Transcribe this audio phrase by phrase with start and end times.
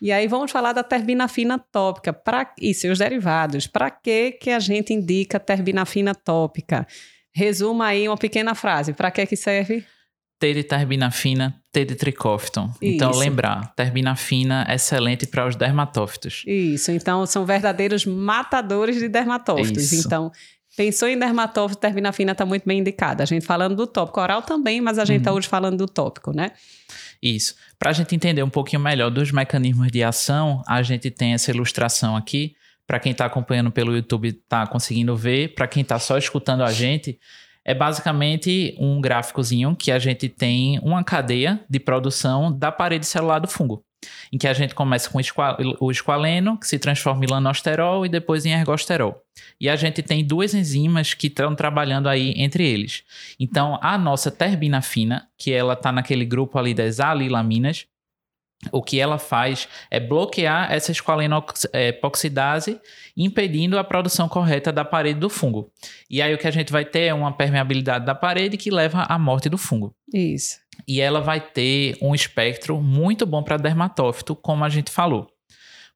[0.00, 3.66] E aí vamos falar da terbinafina tópica pra, e seus derivados.
[3.66, 6.86] Para que, que a gente indica terbinafina tópica?
[7.34, 8.92] Resuma aí uma pequena frase.
[8.92, 9.84] Para que que serve?
[10.38, 12.70] T de terbinafina, T de tricófton.
[12.80, 13.20] Então, Isso.
[13.20, 16.42] lembrar, terbinafina excelente para os dermatófitos.
[16.46, 19.92] Isso, então são verdadeiros matadores de dermatófitos.
[19.92, 20.06] Isso.
[20.06, 20.30] Então,
[20.76, 23.22] pensou em dermatófito, terbinafina está muito bem indicada.
[23.22, 26.32] A gente falando do tópico oral também, mas a gente está hoje falando do tópico,
[26.32, 26.52] né?
[27.22, 27.54] Isso.
[27.78, 31.50] Para a gente entender um pouquinho melhor dos mecanismos de ação, a gente tem essa
[31.50, 32.54] ilustração aqui.
[32.86, 35.54] Para quem está acompanhando pelo YouTube, está conseguindo ver.
[35.54, 37.18] Para quem está só escutando a gente,
[37.64, 43.40] é basicamente um gráficozinho que a gente tem uma cadeia de produção da parede celular
[43.40, 43.82] do fungo.
[44.32, 48.04] Em que a gente começa com o esqua- o esqualeno, que se transforma em lanosterol
[48.04, 49.22] e depois em ergosterol.
[49.60, 53.04] E a gente tem duas enzimas que estão trabalhando aí entre eles.
[53.38, 57.86] Então, a nossa terbinafina, que ela está naquele grupo ali das alilaminas,
[58.72, 62.80] o que ela faz é bloquear essa esqualenoxidase,
[63.16, 65.70] impedindo a produção correta da parede do fungo.
[66.08, 69.02] E aí o que a gente vai ter é uma permeabilidade da parede que leva
[69.02, 69.94] à morte do fungo.
[70.12, 70.58] Isso.
[70.86, 75.28] E ela vai ter um espectro muito bom para dermatófito, como a gente falou.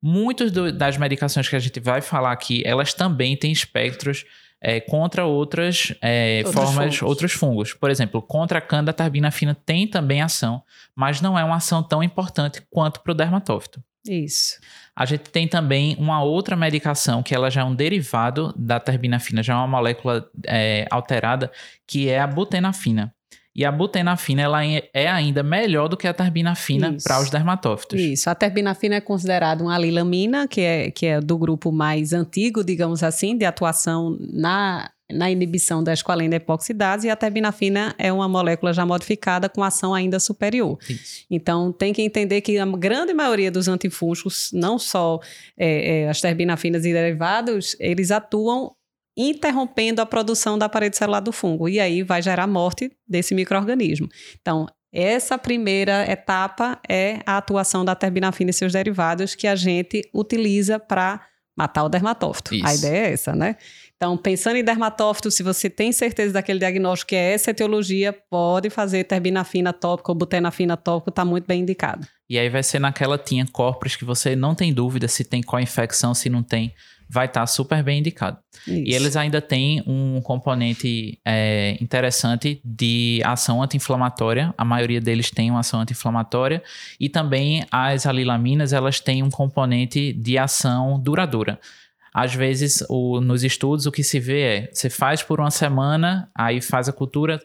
[0.00, 4.24] Muitas das medicações que a gente vai falar aqui, elas também têm espectros
[4.60, 7.02] é, contra outras é, Outros formas, fungos.
[7.02, 7.74] outros fungos.
[7.74, 10.62] Por exemplo, contra a canda tarbinafina tem também ação,
[10.94, 13.82] mas não é uma ação tão importante quanto para o dermatófito.
[14.06, 14.58] Isso.
[14.96, 19.42] A gente tem também uma outra medicação que ela já é um derivado da terbinafina,
[19.42, 21.52] já é uma molécula é, alterada,
[21.86, 23.14] que é a butenafina.
[23.54, 28.00] E a butenafina ela é é ainda melhor do que a terbinafina para os dermatófitos.
[28.00, 28.30] Isso.
[28.30, 33.02] A terbinafina é considerada uma alilamina, que é, que é do grupo mais antigo, digamos
[33.02, 38.72] assim, de atuação na, na inibição da esqualena epoxidase, e a terbinafina é uma molécula
[38.72, 40.78] já modificada com ação ainda superior.
[40.88, 41.24] Isso.
[41.30, 45.18] Então, tem que entender que a grande maioria dos antifúngicos, não só
[45.56, 48.72] é, é, as terbinafinas e derivados, eles atuam
[49.18, 51.68] interrompendo a produção da parede celular do fungo.
[51.68, 54.08] E aí vai gerar morte desse microorganismo.
[54.40, 60.08] Então, essa primeira etapa é a atuação da terbinafina e seus derivados que a gente
[60.14, 61.20] utiliza para
[61.56, 62.54] matar o dermatófito.
[62.54, 62.66] Isso.
[62.66, 63.56] A ideia é essa, né?
[63.96, 68.70] Então, pensando em dermatófito, se você tem certeza daquele diagnóstico que é essa etiologia, pode
[68.70, 72.06] fazer terbinafina tópica ou butenafina tópica, está muito bem indicado.
[72.30, 76.14] E aí vai ser naquela tinha corpus que você não tem dúvida se tem co-infecção,
[76.14, 76.72] se não tem,
[77.08, 78.38] vai estar super bem indicado.
[78.66, 78.96] E Isso.
[79.00, 84.52] eles ainda têm um componente é, interessante de ação anti-inflamatória.
[84.58, 86.62] A maioria deles tem uma ação anti-inflamatória.
[87.00, 91.58] E também as alilaminas, elas têm um componente de ação duradoura.
[92.12, 96.30] Às vezes, o- nos estudos, o que se vê é, você faz por uma semana,
[96.34, 97.40] aí faz a cultura,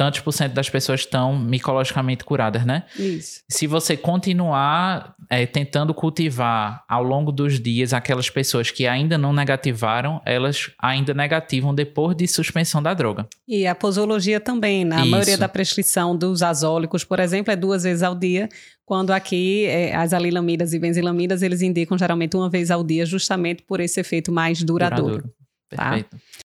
[0.00, 2.84] tantos por cento das pessoas estão micologicamente curadas, né?
[2.98, 3.42] Isso.
[3.46, 9.30] se você continuar é, tentando cultivar ao longo dos dias aquelas pessoas que ainda não
[9.30, 13.28] negativaram, elas ainda negativam depois de suspensão da droga.
[13.46, 15.10] E a posologia também, na Isso.
[15.10, 18.48] maioria da prescrição dos azólicos, por exemplo, é duas vezes ao dia,
[18.86, 23.62] quando aqui é, as alilamidas e benzilamidas, eles indicam geralmente uma vez ao dia, justamente
[23.64, 25.30] por esse efeito mais duradouro.
[25.68, 25.90] Tá.
[25.90, 26.16] Perfeito.